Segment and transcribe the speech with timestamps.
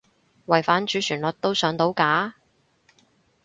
[0.47, 2.33] 違反主旋律都上到架？